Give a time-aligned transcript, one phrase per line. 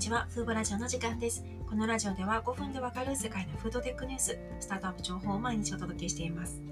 [0.00, 1.44] ちは、フーボラジオの時間です。
[1.68, 6.62] このラジオでは5分でわかる世界のフードテックニュース、スタートアップ情報を毎日お届けしています。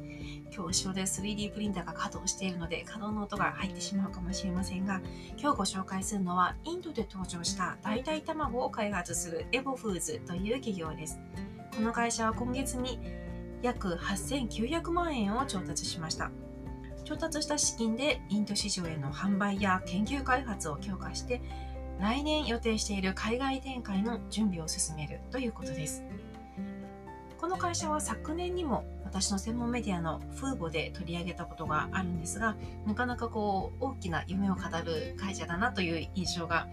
[0.51, 5.03] 今日後ろで 3D プリンターが稼働しているので稼働の音が入ってしまうかもしれませんが、
[5.39, 11.19] 今日ご紹介するのはインドで登場した代替卵を開発するエボフーズという企業です。
[11.77, 12.99] この会社は今月に
[13.61, 16.31] 約8900万円を調達しました。
[17.05, 21.43] 調達した資金でインド市場への販売や研究開発を強化して
[22.01, 26.05] 来年予定している海外展開の準備を進めるということです。
[27.41, 32.57] この会社は昨年にも私の専門メディアのフーボで取り上げたことがあるんですが、
[32.87, 36.69] なかなかこう大きな夢を語る会社だなという印象が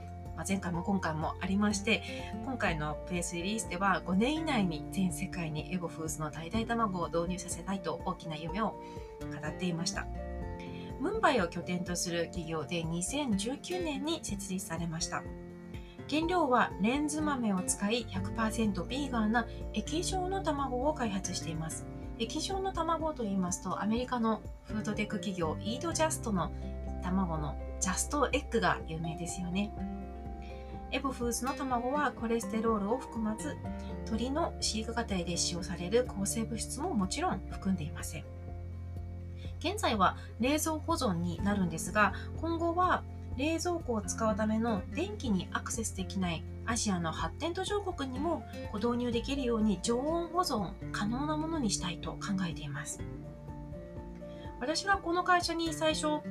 [0.47, 8.65] 前回も今回もありまして、今回のプレスリリースでは5年以内に全世界にエゴフーズの代々卵を導入させたいと大きな夢を
[9.21, 10.05] 語っていました。
[10.99, 15.23] ムンバイを拠点とする企業で2019年に設立されました。
[16.09, 21.85] 原料はレンズ豆を使い100%ビーガンな液状の卵を開発しています。
[22.19, 26.51] 液状の卵と言いますとアメリカのフードテック企業イードジャストの
[27.03, 29.73] 卵のジャストエッグが有名ですよね。
[30.91, 33.57] エボフーズの卵はコレステロールを含まず
[34.05, 38.34] 鶏の飼育過程で使用される抗生物質ももちろん含んでいません。
[39.65, 43.03] 現在は冷蔵保存になるんですが、今後は
[43.35, 52.99] 冷蔵庫を使うための電気にアクセスできないアジアの発展途上国にも導入できるように常温保存可能なものにしたいと考えています。
[54.59, 56.21] 私はこの会社に最初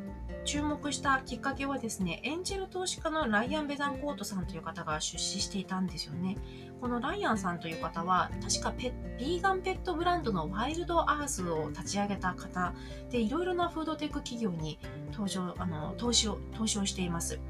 [0.44, 6.36] 注目したきっかけはですね、エンジェル投資家のライアン・ベザンコートさんという方が出資していたんですよね。
[6.80, 12.74] このライアンさんという方は、確かペビーガンペットブランドのワイルドアースを立ち上げた方
[13.10, 14.78] で、いろいろなフードテック企業に
[15.12, 17.40] 登場あの投資を投資をしています。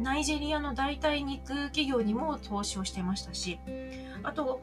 [0.00, 3.60] ナイジェリアの代替肉企業にも投資をしてましたし、
[4.22, 4.60] あと、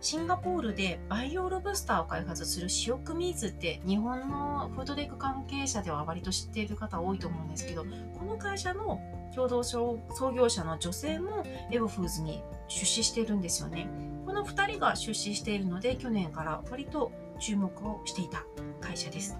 [0.00, 7.84] シンガポールでバイオロブスターを開発するシオクミーズって日本のフードテック関係者では割と知っている方多いと思うんですけど、
[8.18, 9.00] この会社の
[9.34, 9.98] 共同創
[10.34, 13.88] 業者の女性もエボフーズに出資しているんですよね。
[14.24, 18.44] この2人が出資しているので去年から割と注目をしていた
[18.80, 19.36] 会社です。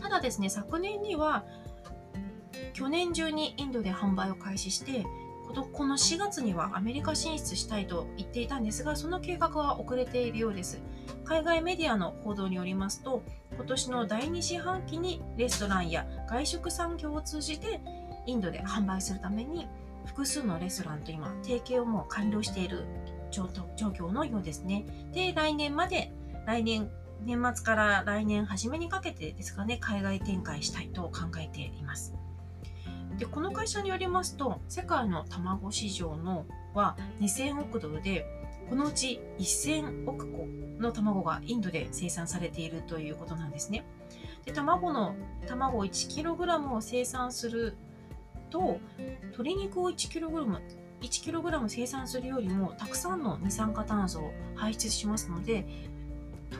[0.00, 1.44] ただですね、昨年には
[2.72, 5.04] 去年中にインドで販売を開始して
[5.72, 10.80] この4月にはアメリカ進出したいと言っていたんですが、その計画は遅れているようです。
[11.24, 13.22] 海外メディアの報道によりますと、
[13.54, 17.80] 今年の第2四半期にレストランや外食産業を通じて
[18.26, 19.68] インドで販売するために
[20.06, 22.84] 複数のレストランと今提携をもう完了している
[23.30, 24.84] 状況のようですね。
[25.12, 26.12] で、来年まで、
[26.46, 26.90] 来年、
[27.24, 32.14] 年末から来年初めにかけてですかね、海外展開したいと考えています。
[33.18, 38.26] でこの会社によりますと世界の卵市場のは2000億ドルで
[38.68, 40.46] このうち1000億個
[40.80, 43.84] の卵がインドで生産されているということなんですね。
[44.44, 45.14] で卵の
[45.46, 47.76] 卵 1kg を生産する
[48.50, 48.78] と
[49.22, 50.60] 鶏肉を 1kg
[51.00, 55.66] 1kg 生産するよりもたくさんの二酸化炭素を排出しますので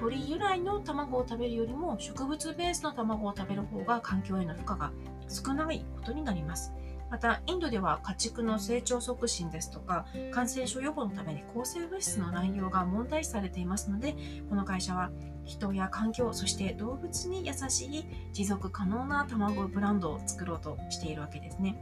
[0.00, 4.93] 鳥由来の卵を食べるよりも植物ベースの卵を食べる方が環境への負荷が
[5.28, 6.72] 少ないことになります。
[7.10, 14.16] また、インドでは家畜の成長促進ですとか、感染症予防のために抗生物質の乱用が問題視されていますので、
[14.49, 15.10] この会社は
[15.44, 21.77] 人や環境、そして動物に優しい持続可能な卵ブランドを作ろうとしているわけですね。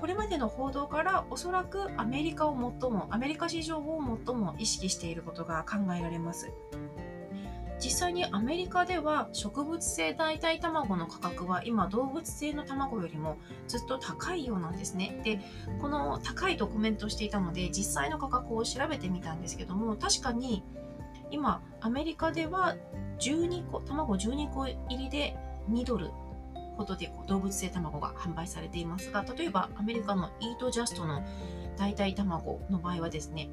[0.00, 6.50] これまでの報道からおそらくアメリカを最も、アメリカ市場を最も意識していることが考えられます。
[7.82, 13.38] 実際にアメリカでは植物性代替卵の価格は今動物性の卵よりも
[13.68, 15.20] ずっと高いようなんですね。
[15.24, 15.40] で、
[15.80, 20.62] この高いとコメントしていたので実際の価格を調べてみたんですけども確かに
[21.30, 22.76] 今アメリカでは
[23.18, 25.36] 12個、卵12個入りで
[25.70, 26.10] 2ドル
[26.76, 31.22] ほどで動物性卵が販売されていますが例えばアメリカのイートジャストの
[31.76, 33.50] 代替卵の場合はですね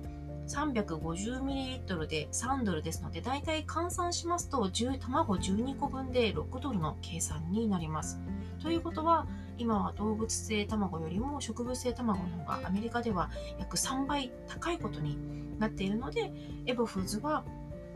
[0.48, 8.20] 350ml で3ドルですので、だいたい換算しますと、卵12個分で6ドルの計算になります。
[8.62, 9.28] ということは、
[9.58, 15.18] 今は動物性卵よりも植物性卵の方がアメリカでは約3倍高いことに
[15.60, 16.32] なっているので、
[16.66, 17.44] エボフーズは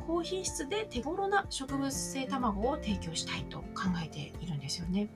[0.07, 5.09] 高品質で手頃な植物性卵を提供したいと考えているんですよね。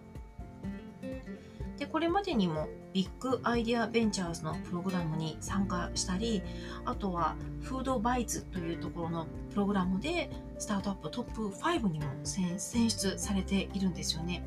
[1.78, 6.42] でこれまでにもビッグアイデアベンチャーズのプログラムに参加したり
[6.86, 14.46] あとはフードバイツというところのプログラムでスタートアップトップ5にも選出されているんですよね。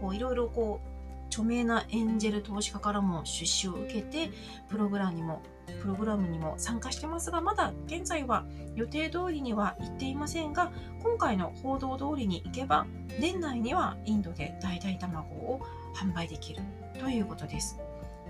[0.00, 0.91] こういろいろこう
[1.32, 4.30] 著名なエンジェル投資家からも出資を受けて
[4.68, 5.42] プログラムにも
[5.80, 8.44] プログラムにも参加してますがまだ現在は
[8.74, 10.70] 予定通りには行っていませんが
[11.02, 12.86] 今回の報道通りに行けば
[13.18, 15.60] 年内にはインドで代替卵を
[15.94, 16.60] 販売できる
[17.00, 17.78] ということです。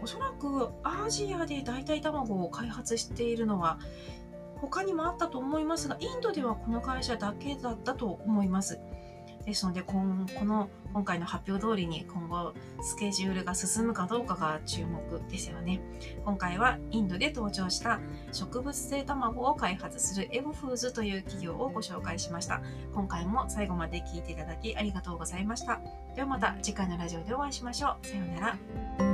[0.03, 3.79] おそらくアジアで代替卵を開発しているのは
[4.61, 8.81] 他にもあったと思いますがインドではこの会社だけだったと思います。
[9.45, 12.53] ですのでこの今回の発表通りに今後
[12.83, 15.01] スケジュールが進むかどうかが注目
[15.31, 15.81] ですよね
[16.25, 18.01] 今回はインドで登場した
[18.33, 22.63] 植物性卵を開発するエボフーズという企業をご紹介しました
[22.95, 25.81] 今回も最後まで聞いていただきありがとうございました
[26.15, 28.57] ではまた次回のラジオでお会いしましょうさような
[28.99, 29.12] ら